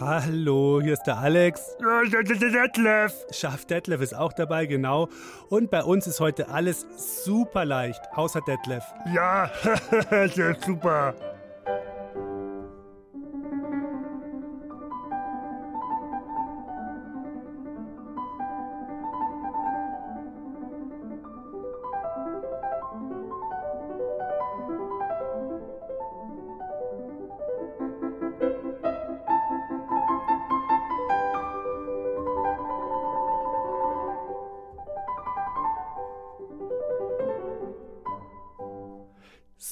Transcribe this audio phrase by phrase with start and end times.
[0.00, 1.76] Hallo, hier ist der Alex.
[2.50, 3.12] Detlef.
[3.30, 5.08] Schaf Detlef ist auch dabei, genau.
[5.50, 8.82] Und bei uns ist heute alles super leicht, außer Detlef.
[9.14, 9.48] Ja,
[10.66, 11.14] super.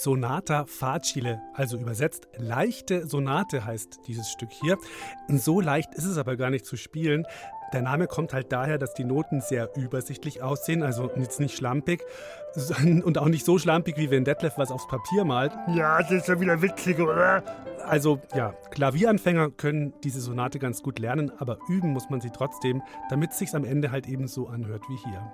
[0.02, 4.76] Sonata Facile, also übersetzt leichte Sonate heißt dieses Stück hier.
[5.28, 7.24] So leicht ist es aber gar nicht zu spielen.
[7.72, 12.02] Der Name kommt halt daher, dass die Noten sehr übersichtlich aussehen, also jetzt nicht schlampig
[13.04, 15.52] und auch nicht so schlampig, wie wenn Detlef was aufs Papier malt.
[15.68, 17.44] Ja, das ist ja wieder witzig, oder?
[17.86, 22.82] Also ja, Klavieranfänger können diese Sonate ganz gut lernen, aber üben muss man sie trotzdem,
[23.08, 25.32] damit es sich am Ende halt eben so anhört wie hier.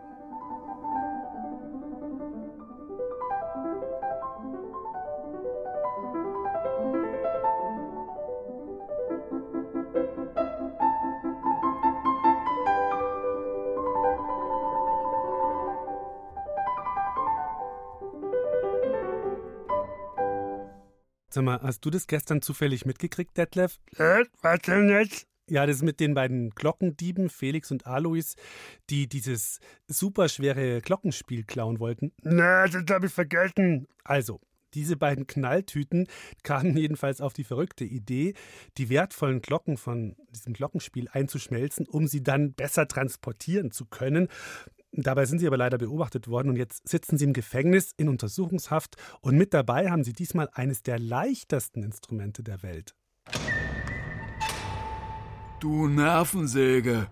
[21.39, 23.79] Sag mal, hast du das gestern zufällig mitgekriegt, Detlef?
[23.97, 25.29] Äh, was denn jetzt?
[25.49, 28.35] Ja, das mit den beiden Glockendieben, Felix und Alois,
[28.91, 32.11] die dieses superschwere Glockenspiel klauen wollten.
[32.25, 33.87] Na, das hab ich vergessen.
[34.03, 34.41] Also,
[34.75, 36.09] diese beiden Knalltüten
[36.43, 38.35] kamen jedenfalls auf die verrückte Idee,
[38.77, 44.27] die wertvollen Glocken von diesem Glockenspiel einzuschmelzen, um sie dann besser transportieren zu können.
[45.03, 48.97] Dabei sind sie aber leider beobachtet worden und jetzt sitzen sie im Gefängnis in Untersuchungshaft
[49.21, 52.97] und mit dabei haben sie diesmal eines der leichtesten Instrumente der Welt.
[55.61, 57.07] Du Nervensäge.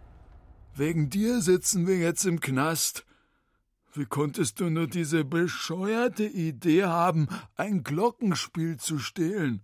[0.74, 3.06] Wegen dir sitzen wir jetzt im Knast.
[3.94, 9.62] Wie konntest du nur diese bescheuerte Idee haben, ein Glockenspiel zu stehlen?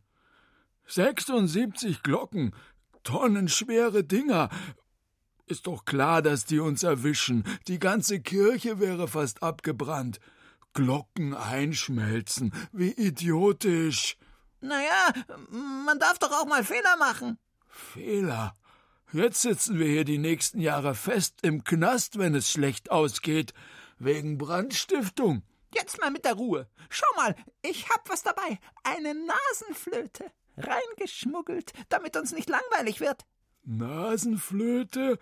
[0.86, 2.54] 76 Glocken,
[3.02, 4.48] tonnenschwere Dinger.
[5.52, 7.44] Ist doch klar, dass die uns erwischen.
[7.68, 10.18] Die ganze Kirche wäre fast abgebrannt.
[10.72, 14.16] Glocken einschmelzen, wie idiotisch.
[14.62, 15.12] Naja,
[15.50, 17.36] man darf doch auch mal Fehler machen.
[17.68, 18.54] Fehler.
[19.12, 23.52] Jetzt sitzen wir hier die nächsten Jahre fest im Knast, wenn es schlecht ausgeht,
[23.98, 25.42] wegen Brandstiftung.
[25.74, 26.66] Jetzt mal mit der Ruhe.
[26.88, 28.58] Schau mal, ich hab was dabei.
[28.84, 30.32] Eine Nasenflöte.
[30.56, 33.26] Reingeschmuggelt, damit uns nicht langweilig wird.
[33.64, 35.18] Nasenflöte?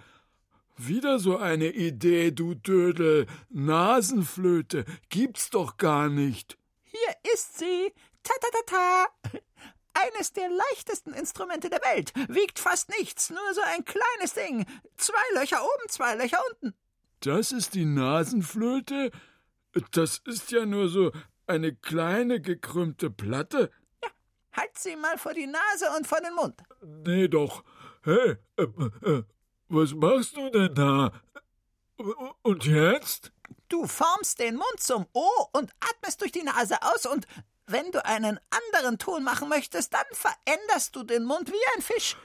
[0.82, 3.26] Wieder so eine Idee, du Dödel.
[3.50, 6.56] Nasenflöte gibt's doch gar nicht.
[6.80, 7.92] Hier ist sie.
[8.22, 8.62] Ta ta ta
[9.22, 9.41] ta.
[9.92, 12.14] Eines der leichtesten Instrumente der Welt.
[12.28, 14.64] Wiegt fast nichts, nur so ein kleines Ding.
[14.96, 16.74] Zwei Löcher oben, zwei Löcher unten.
[17.20, 19.10] Das ist die Nasenflöte?
[19.92, 21.12] Das ist ja nur so
[21.47, 23.70] eine kleine gekrümmte Platte.
[24.02, 24.08] Ja,
[24.52, 26.62] halt sie mal vor die Nase und vor den Mund.
[26.82, 27.64] Nee, doch.
[28.02, 29.24] Hey, äh, äh,
[29.70, 31.12] was machst du denn da?
[32.42, 33.32] Und jetzt?
[33.69, 37.26] Du formst den Mund zum O und atmest durch die Nase aus und
[37.66, 42.16] wenn du einen anderen Ton machen möchtest, dann veränderst du den Mund wie ein Fisch.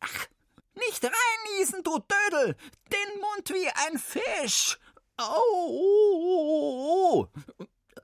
[0.00, 0.26] Ach,
[0.74, 2.56] nicht reinniesen, du Dödel!
[2.92, 4.78] Den Mund wie ein Fisch!
[5.18, 7.28] Oh, oh,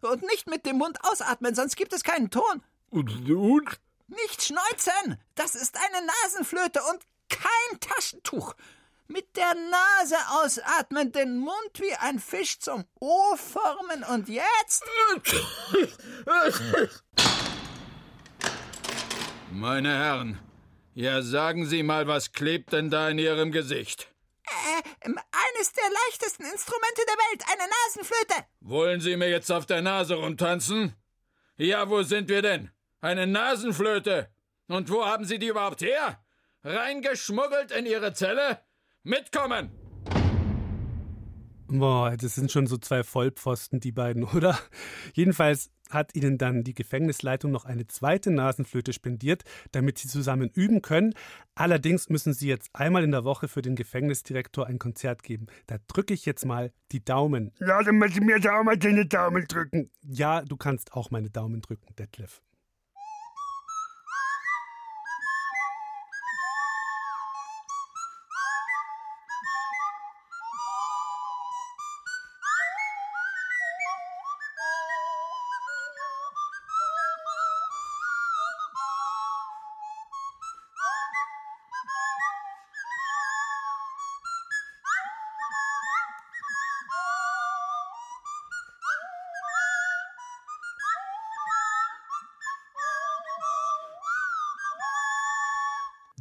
[0.02, 2.62] oh, Und nicht mit dem Mund ausatmen, sonst gibt es keinen Ton.
[2.90, 3.80] Und?
[4.08, 5.20] Nicht schneuzen!
[5.34, 8.54] Das ist eine Nasenflöte und kein Taschentuch.
[9.06, 14.84] Mit der Nase ausatmen, den Mund wie ein Fisch zum O formen und jetzt.
[19.50, 20.38] Meine Herren,
[20.94, 24.12] ja sagen Sie mal, was klebt denn da in Ihrem Gesicht?
[24.44, 28.44] Äh, eines der leichtesten Instrumente der Welt, eine Nasenflöte.
[28.60, 30.94] Wollen Sie mir jetzt auf der Nase rumtanzen?
[31.56, 32.70] Ja, wo sind wir denn?
[33.00, 34.30] Eine Nasenflöte.
[34.68, 36.22] Und wo haben Sie die überhaupt her?
[36.64, 38.58] Reingeschmuggelt in Ihre Zelle?
[39.04, 39.70] Mitkommen!
[41.68, 44.58] Boah, das sind schon so zwei Vollpfosten, die beiden, oder?
[45.12, 50.82] Jedenfalls hat ihnen dann die Gefängnisleitung noch eine zweite Nasenflöte spendiert, damit sie zusammen üben
[50.82, 51.14] können.
[51.54, 55.46] Allerdings müssen sie jetzt einmal in der Woche für den Gefängnisdirektor ein Konzert geben.
[55.66, 57.52] Da drücke ich jetzt mal die Daumen.
[57.60, 59.90] Ja, dann muss ich mir da auch mal deine Daumen drücken.
[60.02, 62.42] Ja, du kannst auch meine Daumen drücken, Detlef.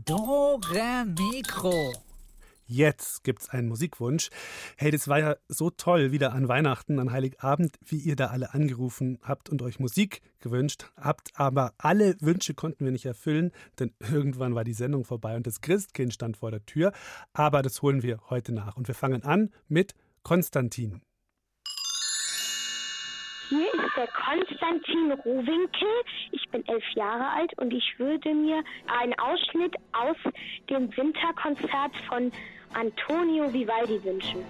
[0.07, 1.93] Do, Re, Mikro.
[2.65, 4.29] Jetzt gibt's einen Musikwunsch.
[4.77, 8.53] Hey, das war ja so toll wieder an Weihnachten, an Heiligabend, wie ihr da alle
[8.53, 11.31] angerufen habt und euch Musik gewünscht habt.
[11.33, 15.59] Aber alle Wünsche konnten wir nicht erfüllen, denn irgendwann war die Sendung vorbei und das
[15.59, 16.93] Christkind stand vor der Tür.
[17.33, 18.77] Aber das holen wir heute nach.
[18.77, 19.93] Und wir fangen an mit
[20.23, 21.01] Konstantin.
[23.97, 25.87] Der Konstantin Rohwinkel.
[26.31, 28.63] Ich bin elf Jahre alt und ich würde mir
[29.01, 30.15] einen Ausschnitt aus
[30.69, 32.31] dem Winterkonzert von
[32.75, 34.45] Antonio Vivaldi wünschen.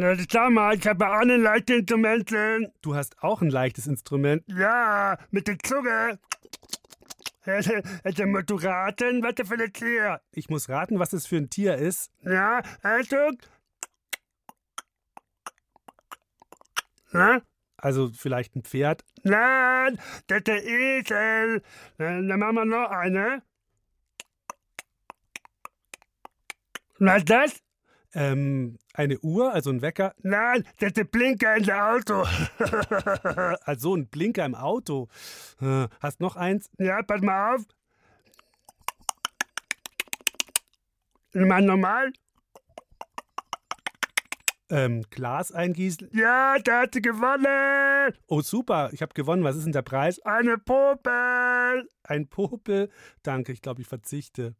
[0.00, 2.72] Na, sag mal, ich habe auch ein leichtes Instrument.
[2.80, 4.42] Du hast auch ein leichtes Instrument.
[4.46, 6.18] Ja, mit der Zunge.
[8.04, 10.20] Also musst du raten, was das für ein Tier?
[10.32, 12.10] Ich muss raten, was es für ein Tier ist.
[12.22, 13.38] Ja, Achtung.
[17.10, 17.42] Na?
[17.76, 19.04] Also vielleicht ein Pferd.
[19.22, 19.98] Nein,
[20.28, 21.62] das ist der Esel.
[21.98, 23.42] Dann machen wir noch eine.
[26.98, 27.69] Was ist das?
[28.12, 30.14] Ähm, eine Uhr, also ein Wecker.
[30.22, 32.26] Nein, das ist der Blinker in der Auto.
[33.64, 35.08] also ein Blinker im Auto.
[35.60, 36.70] Äh, Hast noch eins?
[36.78, 37.62] Ja, pass mal auf.
[41.32, 42.12] Mal normal.
[44.70, 46.10] Ähm, Glas eingießen.
[46.12, 48.14] Ja, da hat sie gewonnen.
[48.28, 48.90] Oh, super.
[48.92, 49.42] Ich habe gewonnen.
[49.42, 50.20] Was ist denn der Preis?
[50.20, 51.88] Eine Popel.
[52.04, 52.88] Ein Popel.
[53.22, 54.54] Danke, ich glaube, ich verzichte.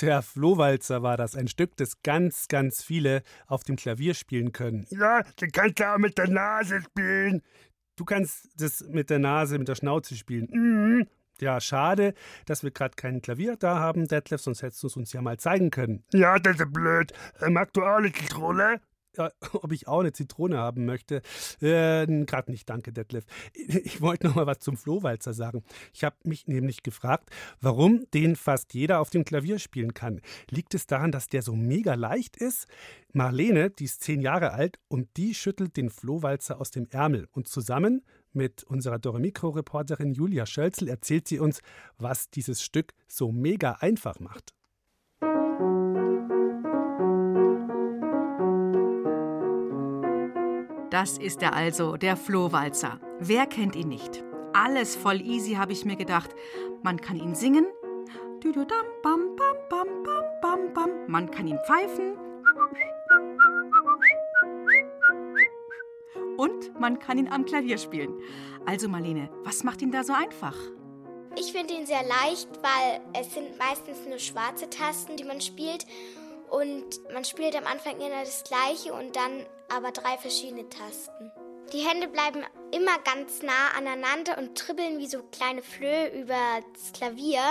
[0.00, 4.86] Der Flohwalzer war das, ein Stück, das ganz, ganz viele auf dem Klavier spielen können.
[4.90, 7.42] Ja, den kannst du auch mit der Nase spielen.
[7.96, 10.48] Du kannst das mit der Nase, mit der Schnauze spielen.
[10.52, 11.08] Mhm.
[11.40, 12.14] Ja, schade,
[12.46, 15.36] dass wir gerade kein Klavier da haben, Detlef, sonst hättest du es uns ja mal
[15.38, 16.04] zeigen können.
[16.12, 17.12] Ja, das ist blöd.
[17.40, 18.80] Äh, Magst du auch eine Zitrone?
[19.18, 21.22] Ja, ob ich auch eine Zitrone haben möchte?
[21.60, 23.24] Äh, gerade nicht, danke, Detlef.
[23.88, 25.62] Ich wollte noch mal was zum Flohwalzer sagen.
[25.92, 30.20] Ich habe mich nämlich gefragt, warum den fast jeder auf dem Klavier spielen kann.
[30.50, 32.66] Liegt es daran, dass der so mega leicht ist?
[33.12, 37.28] Marlene, die ist zehn Jahre alt und die schüttelt den Flohwalzer aus dem Ärmel.
[37.32, 41.60] Und zusammen mit unserer Doremikro-Reporterin Julia Schölzel erzählt sie uns,
[41.96, 44.54] was dieses Stück so mega einfach macht.
[51.00, 52.98] Das ist er also, der Flohwalzer.
[53.20, 54.24] Wer kennt ihn nicht?
[54.52, 56.34] Alles voll easy, habe ich mir gedacht.
[56.82, 57.66] Man kann ihn singen.
[61.06, 62.18] Man kann ihn pfeifen.
[66.36, 68.20] Und man kann ihn am Klavier spielen.
[68.66, 70.56] Also Marlene, was macht ihn da so einfach?
[71.36, 75.86] Ich finde ihn sehr leicht, weil es sind meistens nur schwarze Tasten, die man spielt.
[76.50, 81.30] Und man spielt am Anfang immer das gleiche und dann aber drei verschiedene Tasten.
[81.72, 86.92] Die Hände bleiben immer ganz nah aneinander und tribbeln wie so kleine Flöhe über das
[86.92, 87.42] Klavier.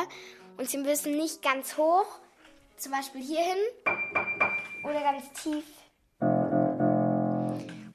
[0.58, 2.08] Und sie müssen nicht ganz hoch,
[2.78, 3.58] zum Beispiel hierhin
[4.84, 5.66] oder ganz tief.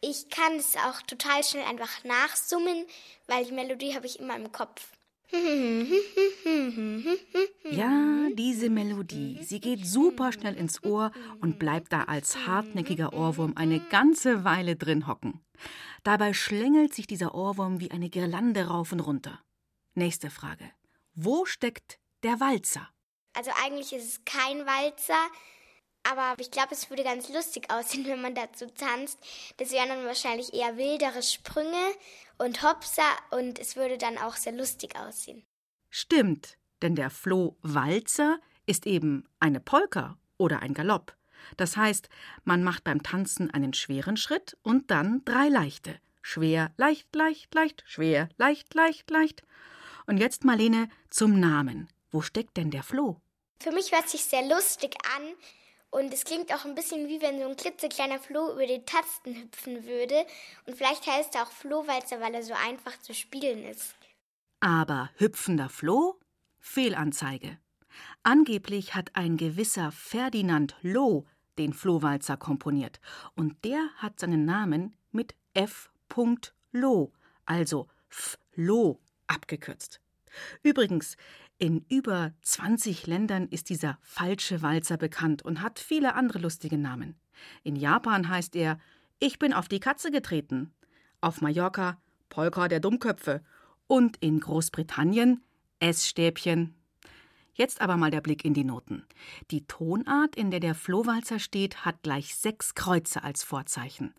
[0.01, 2.87] Ich kann es auch total schnell einfach nachsummen,
[3.27, 4.93] weil die Melodie habe ich immer im Kopf.
[7.71, 11.11] Ja, diese Melodie, sie geht super schnell ins Ohr
[11.41, 15.41] und bleibt da als hartnäckiger Ohrwurm eine ganze Weile drin hocken.
[16.03, 19.41] Dabei schlängelt sich dieser Ohrwurm wie eine Girlande rauf und runter.
[19.95, 20.71] Nächste Frage.
[21.15, 22.89] Wo steckt der Walzer?
[23.35, 25.27] Also eigentlich ist es kein Walzer,
[26.11, 29.19] aber ich glaube, es würde ganz lustig aussehen, wenn man dazu tanzt.
[29.57, 31.93] Das wären dann wahrscheinlich eher wildere Sprünge
[32.39, 35.45] und Hopser und es würde dann auch sehr lustig aussehen.
[35.91, 41.17] Stimmt, denn der Floh-Walzer ist eben eine Polka oder ein Galopp.
[41.57, 42.09] Das heißt,
[42.45, 46.01] man macht beim Tanzen einen schweren Schritt und dann drei leichte.
[46.23, 49.43] Schwer, leicht, leicht, leicht, schwer, leicht, leicht, leicht.
[50.07, 51.89] Und jetzt, Marlene, zum Namen.
[52.11, 53.21] Wo steckt denn der Floh?
[53.59, 55.35] Für mich hört sich sehr lustig an
[55.93, 59.37] und es klingt auch ein bisschen wie wenn so ein klitzekleiner Floh über die Tasten
[59.37, 60.25] hüpfen würde.
[60.67, 63.95] Und vielleicht heißt er auch Flohwalzer, weil er so einfach zu spielen ist.
[64.61, 66.19] Aber hüpfender Floh?
[66.61, 67.59] Fehlanzeige.
[68.23, 71.27] Angeblich hat ein gewisser Ferdinand Loh
[71.59, 72.99] den Flohwalzer komponiert.
[73.37, 75.91] Und der hat seinen Namen mit F.
[76.73, 77.13] Loh,
[77.45, 78.39] also F.
[78.55, 80.01] Loh, abgekürzt.
[80.63, 81.17] Übrigens,
[81.63, 87.15] in über 20 Ländern ist dieser falsche Walzer bekannt und hat viele andere lustige Namen.
[87.63, 88.81] In Japan heißt er
[89.21, 90.75] Ich bin auf die Katze getreten.
[91.21, 93.45] Auf Mallorca Polka der Dummköpfe.
[93.87, 95.41] Und in Großbritannien
[95.79, 96.75] Essstäbchen.
[97.55, 99.05] Jetzt aber mal der Blick in die Noten.
[99.53, 104.15] Die Tonart, in der der Flohwalzer steht, hat gleich sechs Kreuze als Vorzeichen.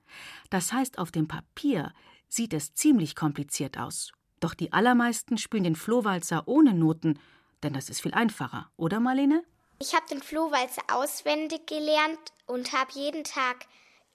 [0.49, 1.91] Das heißt, auf dem Papier
[2.29, 4.13] sieht es ziemlich kompliziert aus.
[4.43, 7.17] Doch die allermeisten spielen den Flohwalzer ohne Noten,
[7.63, 9.41] denn das ist viel einfacher, oder Marlene?
[9.79, 13.65] Ich habe den Flohwalzer auswendig gelernt und habe jeden Tag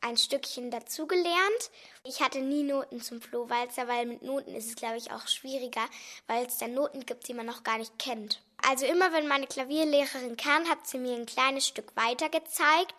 [0.03, 1.71] ein Stückchen dazugelernt.
[2.05, 5.81] Ich hatte nie Noten zum Flohwalzer, weil mit Noten ist es, glaube ich, auch schwieriger,
[6.27, 8.43] weil es dann Noten gibt, die man noch gar nicht kennt.
[8.69, 12.95] Also immer, wenn meine Klavierlehrerin kam, hat sie mir ein kleines Stück weiter gezeigt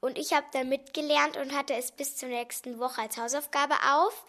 [0.00, 4.26] und ich habe dann mitgelernt und hatte es bis zur nächsten Woche als Hausaufgabe auf.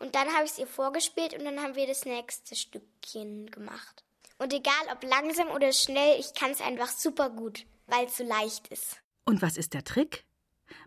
[0.00, 4.02] Und dann habe ich es ihr vorgespielt und dann haben wir das nächste Stückchen gemacht.
[4.38, 8.24] Und egal ob langsam oder schnell, ich kann es einfach super gut, weil es so
[8.24, 8.96] leicht ist.
[9.26, 10.24] Und was ist der Trick?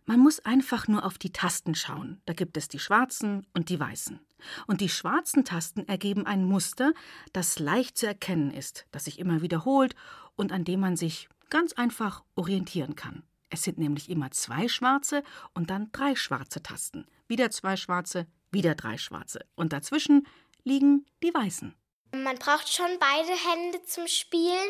[0.05, 2.21] Man muss einfach nur auf die Tasten schauen.
[2.25, 4.19] Da gibt es die schwarzen und die weißen.
[4.65, 6.93] Und die schwarzen Tasten ergeben ein Muster,
[7.31, 9.95] das leicht zu erkennen ist, das sich immer wiederholt
[10.35, 13.23] und an dem man sich ganz einfach orientieren kann.
[13.49, 17.05] Es sind nämlich immer zwei schwarze und dann drei schwarze Tasten.
[17.27, 19.45] Wieder zwei schwarze, wieder drei schwarze.
[19.55, 20.27] Und dazwischen
[20.63, 21.75] liegen die weißen.
[22.13, 24.69] Man braucht schon beide Hände zum Spielen.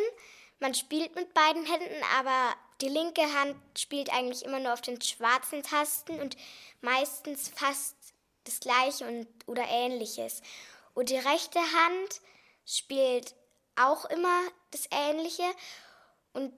[0.60, 5.02] Man spielt mit beiden Händen, aber die linke Hand spielt eigentlich immer nur auf den
[5.02, 6.38] schwarzen Tasten und
[6.82, 7.96] meistens fast
[8.46, 10.42] das gleiche und, oder ähnliches.
[10.94, 12.22] Und die rechte Hand
[12.66, 13.36] spielt
[13.76, 15.44] auch immer das ähnliche
[16.34, 16.54] und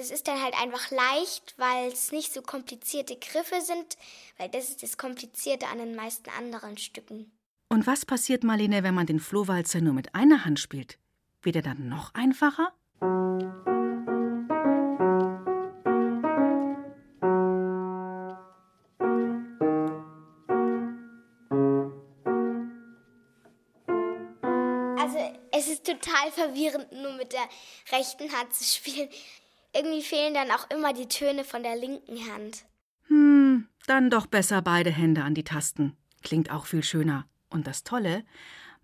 [0.00, 3.98] das ist dann halt einfach leicht, weil es nicht so komplizierte Griffe sind,
[4.38, 7.30] weil das ist das Komplizierte an den meisten anderen Stücken.
[7.68, 10.98] Und was passiert, Marlene, wenn man den Flohwalzer nur mit einer Hand spielt?
[11.42, 12.72] Wird er dann noch einfacher?
[24.98, 25.18] Also
[25.52, 27.46] es ist total verwirrend, nur mit der
[27.92, 29.10] rechten Hand zu spielen.
[29.74, 32.64] Irgendwie fehlen dann auch immer die Töne von der linken Hand.
[33.06, 35.96] Hm, dann doch besser beide Hände an die Tasten.
[36.22, 37.26] Klingt auch viel schöner.
[37.50, 38.24] Und das Tolle,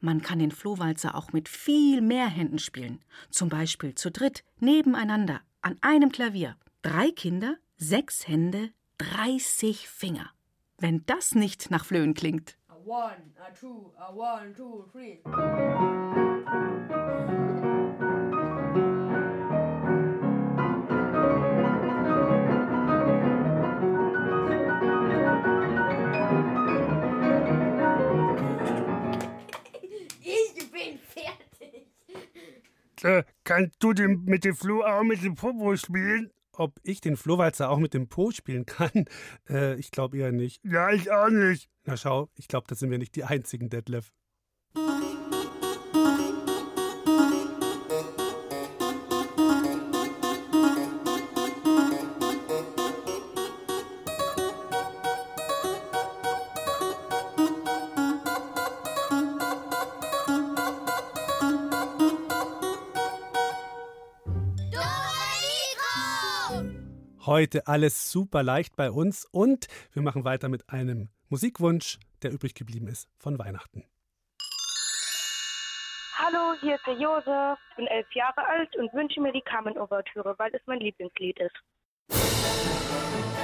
[0.00, 3.04] man kann den Flohwalzer auch mit viel mehr Händen spielen.
[3.30, 6.56] Zum Beispiel zu dritt, nebeneinander, an einem Klavier.
[6.82, 10.30] Drei Kinder, sechs Hände, 30 Finger.
[10.78, 12.56] Wenn das nicht nach Flöhen klingt.
[12.68, 15.20] A one, a two, a one, two, three.
[33.06, 36.32] Äh, kannst du den, mit dem Flo auch mit dem Popo spielen?
[36.52, 39.04] Ob ich den Flohwalzer auch mit dem Po spielen kann?
[39.48, 40.60] Äh, ich glaube eher nicht.
[40.64, 41.70] Ja, ich auch nicht.
[41.84, 44.10] Na schau, ich glaube, da sind wir nicht die einzigen, Detlef.
[67.26, 72.54] Heute alles super leicht bei uns und wir machen weiter mit einem Musikwunsch, der übrig
[72.54, 73.82] geblieben ist von Weihnachten.
[76.14, 77.58] Hallo, hier ist der Josef.
[77.70, 83.35] Ich bin elf Jahre alt und wünsche mir die Carmen-Ouvertüre, weil es mein Lieblingslied ist.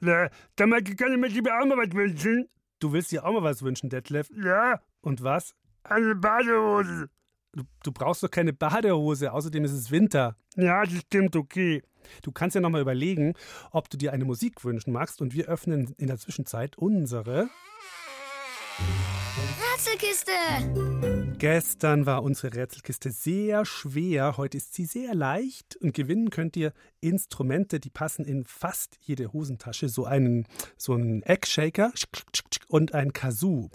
[0.00, 2.48] Na, dann mag ich gerne mir lieber auch mal was wünschen.
[2.80, 4.28] Du willst dir auch mal was wünschen, Detlef?
[4.30, 5.54] Ja, Und was?
[5.84, 7.08] eine Badehose.
[7.52, 10.36] Du, du brauchst doch keine Badehose, außerdem ist es Winter.
[10.54, 11.82] Ja, das stimmt, okay.
[12.22, 13.34] Du kannst ja nochmal überlegen,
[13.72, 17.48] ob du dir eine Musik wünschen magst und wir öffnen in der Zwischenzeit unsere.
[19.74, 21.17] Rätselkiste!
[21.38, 25.76] Gestern war unsere Rätselkiste sehr schwer, heute ist sie sehr leicht.
[25.76, 31.22] Und gewinnen könnt ihr Instrumente, die passen in fast jede Hosentasche, so einen so einen
[31.22, 31.92] Eggshaker
[32.66, 33.70] und ein Kazoo.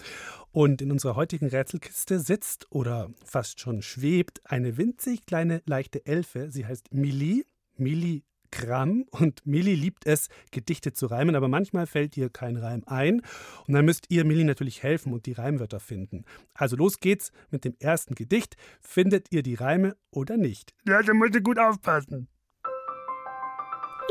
[0.51, 6.51] Und in unserer heutigen Rätselkiste sitzt oder fast schon schwebt eine winzig kleine leichte Elfe,
[6.51, 7.45] sie heißt Millie,
[7.77, 8.23] Millie
[8.53, 13.23] Gramm und Millie liebt es, Gedichte zu reimen, aber manchmal fällt ihr kein Reim ein
[13.67, 16.23] und dann müsst ihr Millie natürlich helfen und die Reimwörter finden.
[16.53, 18.55] Also los geht's mit dem ersten Gedicht.
[18.79, 20.75] Findet ihr die Reime oder nicht?
[20.85, 22.27] Ja, da musst du gut aufpassen.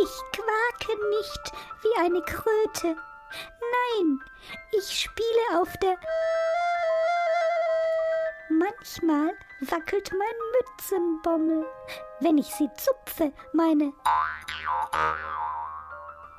[0.02, 1.52] Ich quake nicht
[1.83, 2.96] wie eine Kröte.
[3.96, 4.18] Nein,
[4.76, 5.96] ich spiele auf der.
[8.62, 11.66] Manchmal wackelt mein Mützenbommel,
[12.20, 13.92] wenn ich sie zupfe, meine.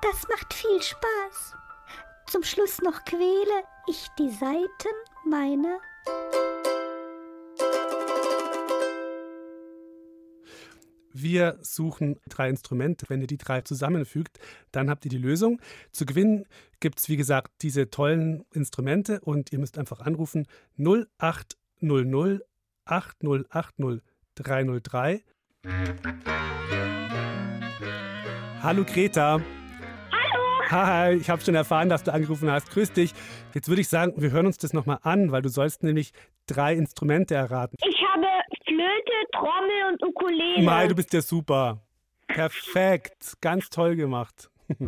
[0.02, 1.56] Das macht viel Spaß.
[2.28, 5.80] Zum Schluss noch quäle ich die Saiten meiner.
[11.12, 13.06] Wir suchen drei Instrumente.
[13.10, 14.40] Wenn ihr die drei zusammenfügt,
[14.72, 15.62] dann habt ihr die Lösung.
[15.92, 16.46] Zu gewinnen
[16.80, 20.48] gibt es, wie gesagt, diese tollen Instrumente und ihr müsst einfach anrufen
[21.84, 22.42] 0800
[22.86, 24.02] 8080
[24.36, 25.24] 303.
[28.62, 29.42] Hallo Greta.
[30.12, 30.72] Hallo!
[30.72, 32.72] Hi, ich habe schon erfahren, dass du angerufen hast.
[32.72, 33.14] Grüß dich.
[33.54, 36.14] Jetzt würde ich sagen, wir hören uns das nochmal an, weil du sollst nämlich
[36.48, 37.76] drei Instrumente erraten.
[37.86, 38.26] Ich habe
[38.66, 40.64] Flöte, Trommel und Ukulele.
[40.64, 41.82] Mai, du bist ja super.
[42.28, 43.38] Perfekt.
[43.42, 44.50] Ganz toll gemacht.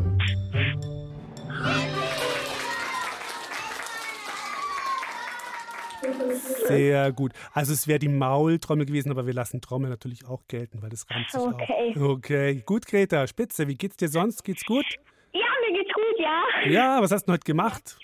[6.68, 7.32] Sehr gut.
[7.54, 11.06] Also es wäre die Maultrommel gewesen, aber wir lassen Trommel natürlich auch gelten, weil das
[11.10, 11.94] reimt sich Okay.
[11.98, 12.02] auch.
[12.18, 12.64] Okay.
[12.66, 13.68] Gut, Greta, spitze.
[13.68, 14.44] Wie geht's dir sonst?
[14.44, 14.86] Geht's gut?
[15.34, 16.44] Ja, mir geht's gut, ja.
[16.70, 17.98] Ja, was hast du heute gemacht?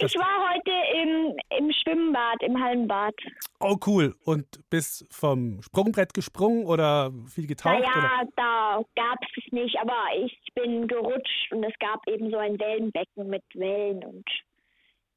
[0.00, 3.14] Ich war heute im, im Schwimmbad, im Hallenbad.
[3.60, 4.14] Oh, cool.
[4.24, 7.78] Und bist vom Sprungbrett gesprungen oder viel getaucht?
[7.78, 7.86] oder?
[7.88, 12.58] Naja, da gab es nicht, aber ich bin gerutscht und es gab eben so ein
[12.58, 14.24] Wellenbecken mit Wellen und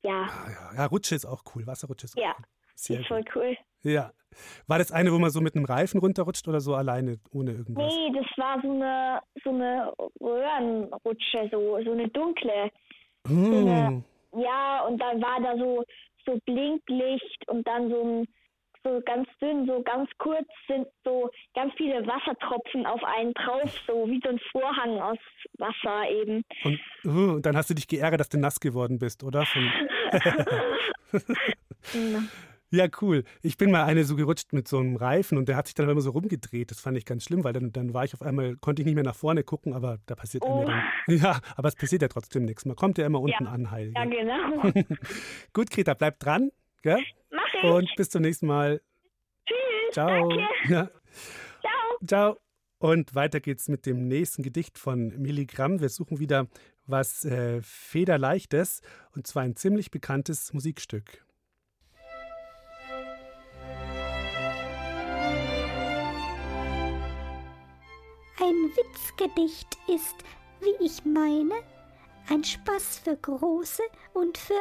[0.03, 1.65] ja, Ja, ja, Rutsche ist auch cool.
[1.67, 2.45] Wasserrutsche ist auch ja, cool.
[2.75, 3.35] Sehr ist voll gut.
[3.35, 3.57] cool.
[3.83, 4.11] Ja.
[4.67, 7.93] War das eine, wo man so mit einem Reifen runterrutscht oder so alleine, ohne irgendwas?
[7.93, 12.69] Nee, das war so eine so eine Röhrenrutsche, so, so eine dunkle.
[13.27, 14.03] Hm.
[14.35, 15.83] Ja, und dann war da so,
[16.25, 18.27] so Blinklicht und dann so ein
[18.87, 24.07] so ganz dünn, so ganz kurz sind so ganz viele Wassertropfen auf einen drauf, so
[24.07, 25.17] wie so ein Vorhang aus
[25.57, 26.43] Wasser eben.
[26.63, 29.45] Und uh, dann hast du dich geärgert, dass du nass geworden bist, oder?
[32.69, 33.23] Ja, cool.
[33.43, 35.87] Ich bin mal eine so gerutscht mit so einem Reifen und der hat sich dann
[35.87, 36.69] immer so rumgedreht.
[36.69, 38.95] Das fand ich ganz schlimm, weil dann, dann war ich auf einmal, konnte ich nicht
[38.95, 40.65] mehr nach vorne gucken, aber da passiert oh.
[40.65, 40.83] dann.
[41.07, 42.65] Ja, aber es passiert ja trotzdem nichts.
[42.65, 43.49] Man kommt ja immer unten ja.
[43.49, 43.93] an, Heil.
[43.95, 44.73] Ja, genau.
[45.53, 46.51] Gut, Greta, bleib dran.
[46.81, 46.99] Gell?
[47.31, 47.46] Mach.
[47.63, 48.81] Und bis zum nächsten Mal.
[49.45, 49.93] Tschüss.
[49.93, 50.29] Ciao.
[50.29, 50.47] Danke.
[50.69, 50.89] Ja.
[51.61, 52.05] Ciao.
[52.05, 52.37] Ciao.
[52.79, 55.79] Und weiter geht's mit dem nächsten Gedicht von Milligramm.
[55.79, 56.47] Wir suchen wieder
[56.85, 58.81] was äh, Federleichtes
[59.15, 61.25] und zwar ein ziemlich bekanntes Musikstück.
[68.39, 70.15] Ein Witzgedicht ist,
[70.61, 71.55] wie ich meine,
[72.29, 73.81] ein Spaß für Große
[74.13, 74.53] und für.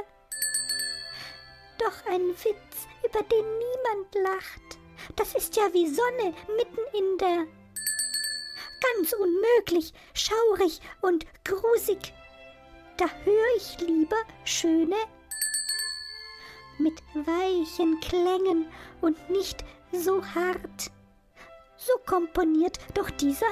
[1.79, 4.79] Doch ein Witz, über den niemand lacht,
[5.17, 7.47] das ist ja wie Sonne mitten in der.
[8.95, 12.13] Ganz unmöglich, schaurig und grusig.
[12.97, 14.97] Da hör ich lieber schöne
[16.79, 18.67] mit weichen Klängen
[19.01, 20.91] und nicht so hart.
[21.77, 23.47] So komponiert doch dieser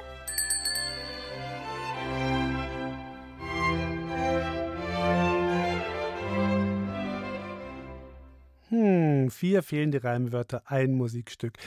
[8.75, 11.59] Hm, vier fehlende Reimwörter, ein Musikstück.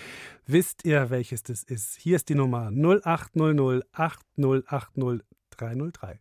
[0.46, 1.96] Wisst ihr, welches das ist?
[1.96, 6.20] Hier ist die Nummer 0800 8080 303.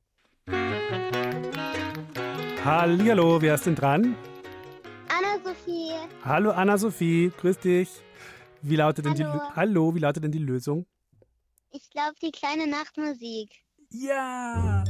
[2.64, 4.14] Hallihallo, wer ist denn dran?
[5.09, 5.90] Anna-Sophie.
[6.25, 7.90] Hallo Anna-Sophie, grüß dich.
[8.62, 9.40] Wie lautet denn Hallo.
[9.40, 10.87] die Hallo, wie lautet denn die Lösung?
[11.72, 13.51] Ich glaube, die kleine Nachtmusik.
[13.90, 14.85] Ja.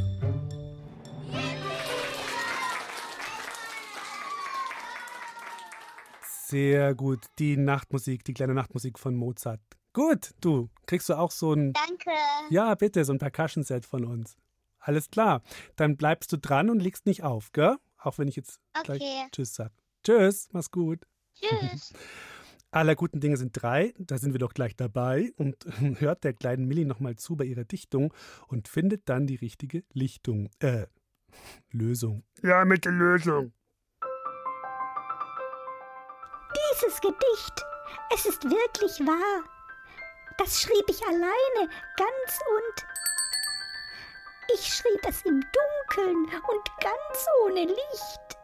[6.48, 9.60] Sehr gut, die Nachtmusik, die kleine Nachtmusik von Mozart.
[9.92, 12.12] Gut, du, kriegst du auch so ein Danke.
[12.50, 14.36] Ja, bitte, so ein Percussion-Set von uns.
[14.78, 15.42] Alles klar.
[15.74, 17.78] Dann bleibst du dran und legst nicht auf, gell?
[17.98, 19.26] Auch wenn ich jetzt gleich Okay.
[19.32, 19.72] Tschüss sag.
[20.04, 21.04] Tschüss, mach's gut.
[21.34, 21.92] Tschüss.
[22.70, 25.56] Aller guten Dinge sind drei, da sind wir doch gleich dabei und
[25.98, 28.14] hört der kleinen Millie nochmal zu bei ihrer Dichtung
[28.46, 30.86] und findet dann die richtige Lichtung, äh,
[31.72, 32.22] Lösung.
[32.40, 33.52] Ja, mit der Lösung.
[37.06, 37.64] Gedicht,
[38.12, 39.44] es ist wirklich wahr.
[40.38, 42.86] Das schrieb ich alleine, ganz und.
[44.54, 48.36] Ich schrieb es im Dunkeln und ganz ohne Licht.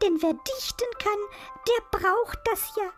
[0.00, 1.18] Denn wer dichten kann,
[1.66, 2.88] der braucht das ja.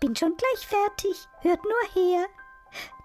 [0.00, 2.26] Bin schon gleich fertig, hört nur her.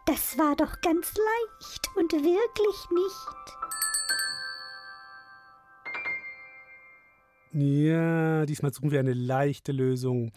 [0.06, 3.79] Das war doch ganz leicht und wirklich nicht.
[7.52, 10.32] Ja, diesmal suchen wir eine leichte Lösung.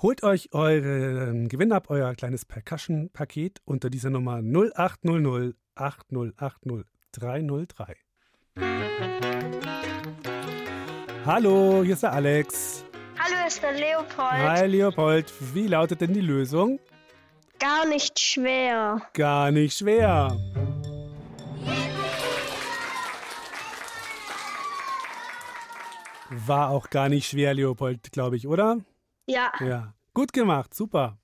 [0.00, 7.96] Holt euch euren Gewinn ab, euer kleines Percussion-Paket unter dieser Nummer 0800 8080 303.
[11.26, 12.84] Hallo, hier ist der Alex.
[13.18, 14.32] Hallo, hier ist der Leopold.
[14.32, 16.80] Hi Leopold, wie lautet denn die Lösung?
[17.58, 19.02] Gar nicht schwer.
[19.12, 20.38] Gar nicht schwer.
[26.30, 28.78] War auch gar nicht schwer, Leopold, glaube ich, oder?
[29.26, 29.52] Ja.
[29.60, 29.94] Ja.
[30.14, 31.18] Gut gemacht, super.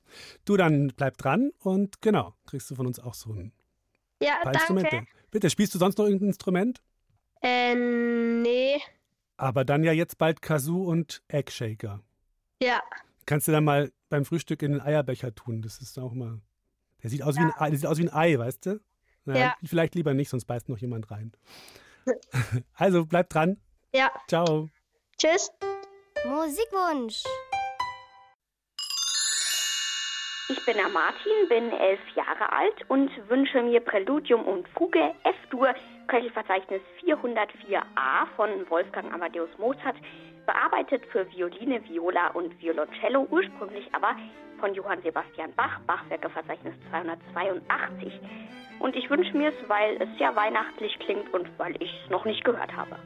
[0.44, 3.52] Du dann bleib dran und genau, kriegst du von uns auch so ein
[4.20, 4.58] Ja, paar danke.
[4.58, 5.06] Instrumente.
[5.30, 6.82] Bitte, spielst du sonst noch irgendein Instrument?
[7.42, 8.80] Äh, nee.
[9.36, 12.00] Aber dann ja jetzt bald Kazoo und Eggshaker.
[12.62, 12.80] Ja.
[13.26, 15.62] Kannst du dann mal beim Frühstück in den Eierbecher tun.
[15.62, 16.40] Das ist auch mal.
[17.02, 18.80] Der sieht aus, wie, ein Ei, der sieht aus wie ein Ei, weißt du?
[19.24, 19.54] Na, Ja.
[19.64, 21.32] Vielleicht lieber nicht, sonst beißt noch jemand rein.
[22.74, 23.56] also bleib dran.
[23.94, 24.10] Ja.
[24.28, 24.68] Ciao.
[25.22, 25.52] Tschüss.
[26.24, 27.22] Musikwunsch.
[30.48, 35.74] Ich bin der Martin, bin elf Jahre alt und wünsche mir Präludium und Fuge F-Dur,
[36.08, 39.94] Köchelverzeichnis 404a von Wolfgang Amadeus Mozart,
[40.44, 44.16] bearbeitet für Violine, Viola und Violoncello, ursprünglich aber
[44.58, 48.12] von Johann Sebastian Bach, Bachwerkeverzeichnis 282.
[48.80, 52.24] Und ich wünsche mir es, weil es sehr weihnachtlich klingt und weil ich es noch
[52.24, 52.98] nicht gehört habe.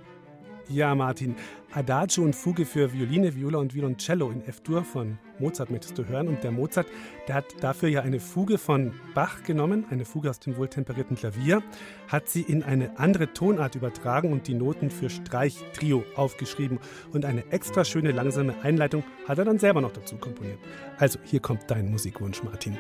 [0.68, 1.36] Ja, Martin.
[1.72, 6.26] Adagio und Fuge für Violine, Viola und Violoncello in F-Dur von Mozart möchtest du hören.
[6.26, 6.88] Und der Mozart,
[7.28, 11.62] der hat dafür ja eine Fuge von Bach genommen, eine Fuge aus dem wohltemperierten Klavier,
[12.08, 16.80] hat sie in eine andere Tonart übertragen und die Noten für Streich-Trio aufgeschrieben.
[17.12, 20.58] Und eine extra schöne langsame Einleitung hat er dann selber noch dazu komponiert.
[20.98, 22.76] Also, hier kommt dein Musikwunsch, Martin.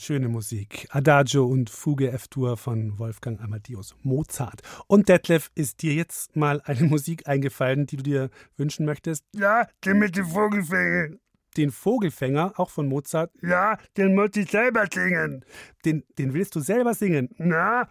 [0.00, 0.86] Schöne Musik.
[0.90, 4.62] Adagio und Fuge F-Dur von Wolfgang Amadeus Mozart.
[4.86, 9.24] Und Detlef, ist dir jetzt mal eine Musik eingefallen, die du dir wünschen möchtest?
[9.34, 11.16] Ja, den mit dem Vogelfänger.
[11.56, 13.32] Den Vogelfänger, auch von Mozart?
[13.42, 15.44] Ja, den muss ich selber singen.
[15.84, 17.30] Den, den willst du selber singen?
[17.38, 17.88] Na?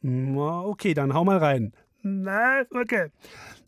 [0.00, 1.74] Na, okay, dann hau mal rein.
[2.02, 3.10] Na, okay.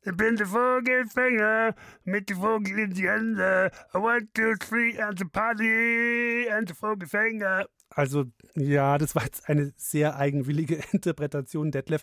[0.04, 1.74] Ich bin der Vogelfänger
[2.04, 3.70] mit dem Vogel in die Hände.
[3.92, 7.66] One, two, three, and the party and the Vogelfänger.
[7.94, 8.24] Also,
[8.54, 12.02] ja, das war jetzt eine sehr eigenwillige Interpretation, Detlef.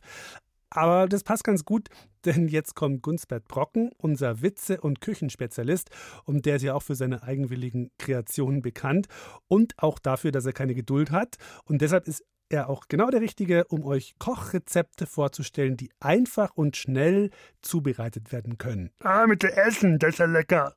[0.71, 1.89] Aber das passt ganz gut,
[2.25, 5.89] denn jetzt kommt Gunsbert Brocken, unser Witze- und Küchenspezialist.
[6.25, 9.07] Und der ist ja auch für seine eigenwilligen Kreationen bekannt
[9.47, 11.37] und auch dafür, dass er keine Geduld hat.
[11.65, 16.77] Und deshalb ist er auch genau der Richtige, um euch Kochrezepte vorzustellen, die einfach und
[16.77, 17.29] schnell
[17.61, 18.91] zubereitet werden können.
[19.03, 20.73] Ah, mit dem Essen, das ist ja lecker.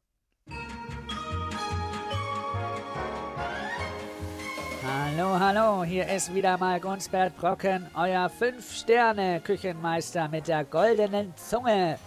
[5.15, 11.99] Hallo, hallo, hier ist wieder mal Gunsbert Brocken, euer 5-Sterne-Küchenmeister mit der goldenen Zunge.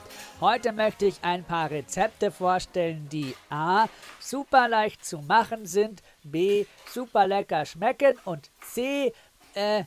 [0.42, 3.86] Heute möchte ich ein paar Rezepte vorstellen, die a.
[4.20, 6.66] super leicht zu machen sind, b.
[6.92, 9.14] super lecker schmecken und c.
[9.54, 9.84] äh,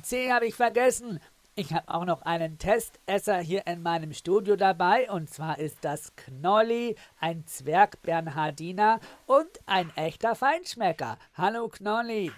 [0.00, 1.18] c habe ich vergessen.
[1.54, 6.16] Ich habe auch noch einen Testesser hier in meinem Studio dabei und zwar ist das
[6.16, 11.18] Knolli, ein Zwergbernhardiner und ein echter Feinschmecker.
[11.34, 12.32] Hallo Knolli.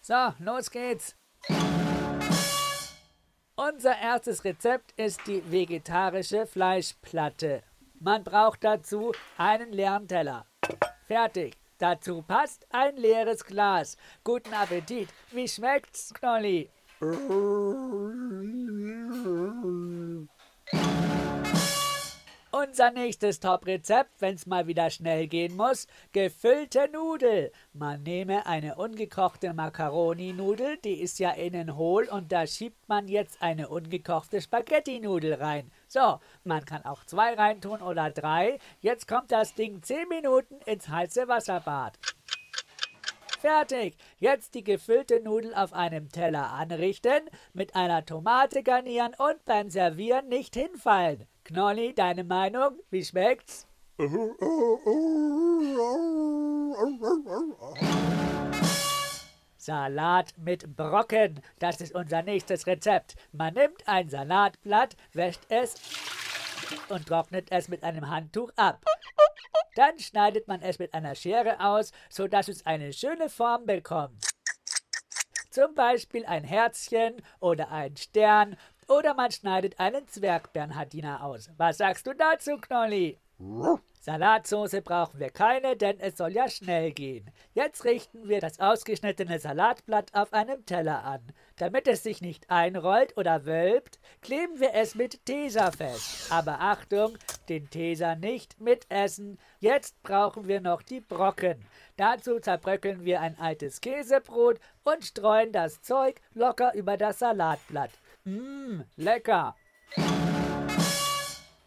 [0.00, 1.16] So, los geht's.
[3.56, 7.62] Unser erstes Rezept ist die vegetarische Fleischplatte.
[7.98, 10.46] Man braucht dazu einen leeren Teller.
[11.06, 11.58] Fertig.
[11.76, 13.98] Dazu passt ein leeres Glas.
[14.24, 15.10] Guten Appetit.
[15.30, 16.70] Wie schmeckt's, Knolli?
[17.02, 17.16] Unser
[22.92, 27.52] nächstes Top-Rezept, wenn's mal wieder schnell gehen muss, gefüllte Nudel.
[27.72, 33.40] Man nehme eine ungekochte Macaroni-Nudel, die ist ja innen hohl und da schiebt man jetzt
[33.40, 35.72] eine ungekochte Spaghetti-Nudel rein.
[35.88, 38.58] So, man kann auch zwei reintun oder drei.
[38.82, 41.98] Jetzt kommt das Ding 10 Minuten ins heiße Wasserbad.
[43.40, 43.96] Fertig.
[44.18, 47.22] Jetzt die gefüllte Nudel auf einem Teller anrichten,
[47.54, 51.26] mit einer Tomate garnieren und beim Servieren nicht hinfallen.
[51.44, 52.78] Knolli, deine Meinung?
[52.90, 53.66] Wie schmeckt's?
[59.56, 61.40] Salat mit Brocken.
[61.58, 63.14] Das ist unser nächstes Rezept.
[63.32, 65.76] Man nimmt ein Salatblatt, wäscht es
[66.90, 68.84] und trocknet es mit einem Handtuch ab.
[69.74, 74.24] Dann schneidet man es mit einer Schere aus, sodass es eine schöne Form bekommt.
[75.50, 78.56] Zum Beispiel ein Herzchen oder ein Stern
[78.88, 81.50] oder man schneidet einen Zwergbernhardiner aus.
[81.56, 83.18] Was sagst du dazu, Knolli?
[84.02, 87.30] Salatsauce brauchen wir keine, denn es soll ja schnell gehen.
[87.52, 91.20] Jetzt richten wir das ausgeschnittene Salatblatt auf einem Teller an.
[91.56, 96.32] Damit es sich nicht einrollt oder wölbt, kleben wir es mit Tesa fest.
[96.32, 97.18] Aber Achtung,
[97.50, 99.38] den Tesa nicht mitessen.
[99.58, 101.62] Jetzt brauchen wir noch die Brocken.
[101.98, 107.90] Dazu zerbröckeln wir ein altes Käsebrot und streuen das Zeug locker über das Salatblatt.
[108.24, 109.54] Mmm, lecker.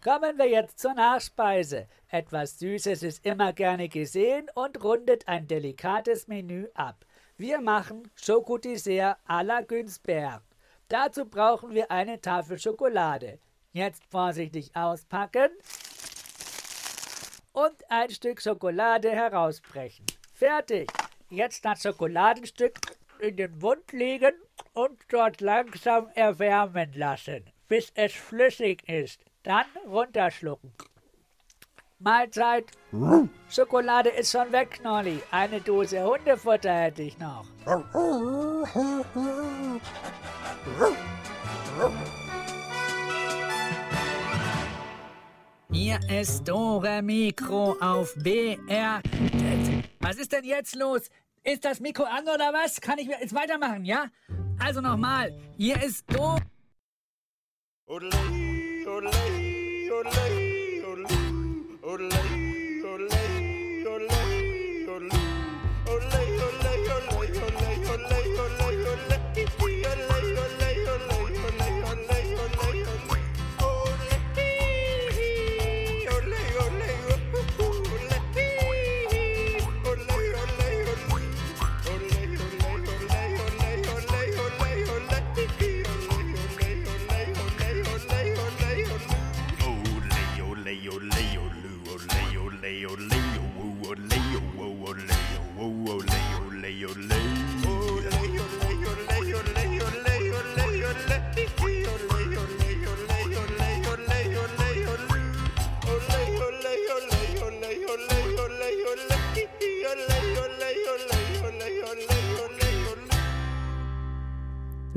[0.03, 1.87] Kommen wir jetzt zur Nachspeise.
[2.09, 7.05] Etwas Süßes ist immer gerne gesehen und rundet ein delikates Menü ab.
[7.37, 10.41] Wir machen Schokodessert à la Günzberg.
[10.89, 13.39] Dazu brauchen wir eine Tafel Schokolade.
[13.71, 15.51] Jetzt vorsichtig auspacken
[17.53, 20.05] und ein Stück Schokolade herausbrechen.
[20.33, 20.91] Fertig.
[21.29, 22.77] Jetzt das Schokoladenstück
[23.19, 24.33] in den Mund legen
[24.73, 29.23] und dort langsam erwärmen lassen, bis es flüssig ist.
[29.43, 30.71] Dann runterschlucken.
[31.99, 32.65] Mahlzeit.
[33.49, 35.21] Schokolade ist schon weg, Knolli.
[35.32, 37.45] Eine Dose Hundefutter hätte ich noch.
[45.71, 49.01] Hier ist Dore Mikro auf BR.
[49.99, 51.10] Was ist denn jetzt los?
[51.43, 52.79] Ist das Mikro an oder was?
[52.79, 54.08] Kann ich jetzt weitermachen, ja?
[54.60, 55.34] Also nochmal.
[55.58, 56.41] Hier ist Dore.
[58.93, 59.10] ole,
[59.89, 61.08] ole,
[61.84, 62.42] ole, ole.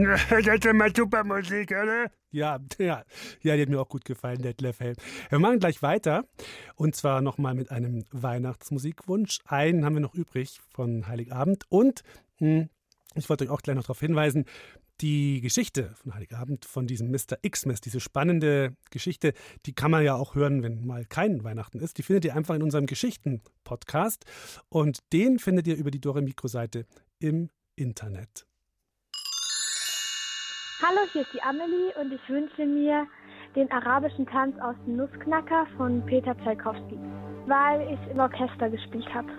[0.31, 2.11] Das ist immer super Musik, oder?
[2.31, 3.05] Ja, ja,
[3.43, 4.97] ja, die hat mir auch gut gefallen, Detlef Helm.
[5.31, 6.25] Wir machen gleich weiter
[6.75, 9.41] und zwar nochmal mit einem Weihnachtsmusikwunsch.
[9.47, 12.03] Einen haben wir noch übrig von Heiligabend und
[12.39, 12.69] mh, hm,
[13.15, 14.45] ich wollte euch auch gleich noch darauf hinweisen,
[15.01, 17.37] die Geschichte von Heiligabend, von diesem Mr.
[17.49, 19.35] Xmas, diese spannende Geschichte,
[19.67, 21.99] die kann man ja auch hören, wenn mal kein Weihnachten ist.
[21.99, 24.25] Die findet ihr einfach in unserem Geschichten-Podcast
[24.69, 26.87] und den findet ihr über die Dore Mikro-Seite
[27.19, 28.47] im Internet.
[30.83, 33.07] Hallo, hier ist die Amelie und ich wünsche mir
[33.55, 36.99] den arabischen Tanz aus dem Nussknacker von Peter Tchaikovsky,
[37.47, 39.33] weil ich im Orchester gespielt habe.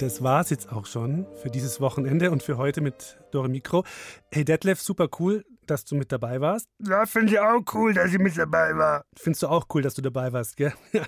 [0.00, 3.50] Und das war es jetzt auch schon für dieses Wochenende und für heute mit Dore
[3.50, 3.84] Mikro.
[4.32, 6.70] Hey Detlef, super cool, dass du mit dabei warst.
[6.78, 9.04] Ja, finde ich auch cool, dass ich mit dabei war.
[9.14, 10.72] Findest du auch cool, dass du dabei warst, gell?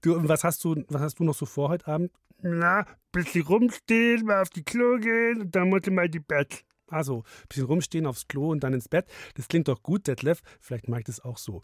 [0.00, 2.12] Du, was hast du, was hast du noch so vor heute Abend?
[2.40, 6.64] Na, bisschen rumstehen, mal auf die Klo gehen und dann muss ich mal die Bett.
[6.88, 9.06] Also, ein bisschen rumstehen aufs Klo und dann ins Bett.
[9.34, 10.40] Das klingt doch gut, Detlef.
[10.60, 11.62] Vielleicht mag ich das auch so.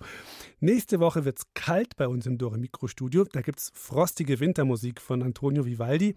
[0.61, 3.24] Nächste Woche wird es kalt bei uns im Dore Mikro Studio.
[3.24, 6.14] Da gibt es frostige Wintermusik von Antonio Vivaldi.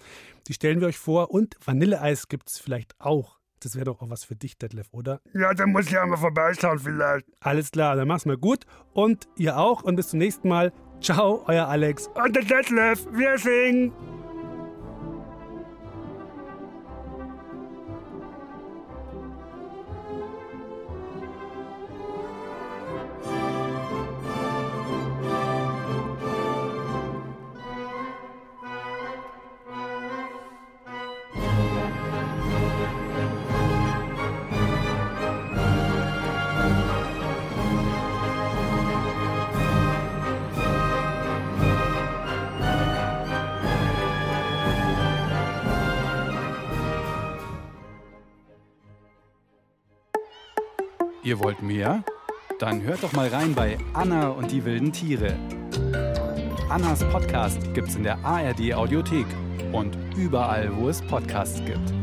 [0.48, 1.32] Die stellen wir euch vor.
[1.32, 3.40] Und Vanilleeis gibt es vielleicht auch.
[3.60, 5.22] Das wäre doch auch was für dich, Detlef, oder?
[5.34, 7.26] Ja, dann muss ich einmal vorbeischauen vielleicht.
[7.40, 8.66] Alles klar, dann mach's mal gut.
[8.94, 9.82] Und ihr auch.
[9.84, 10.72] Und bis zum nächsten Mal.
[11.02, 12.08] Ciao, euer Alex.
[12.08, 13.06] Und der Detlef.
[13.12, 13.92] Wir singen.
[51.26, 52.04] Ihr wollt mehr?
[52.60, 55.34] Dann hört doch mal rein bei Anna und die wilden Tiere.
[56.70, 59.26] Annas Podcast gibt's in der ARD Audiothek
[59.72, 61.95] und überall, wo es Podcasts gibt.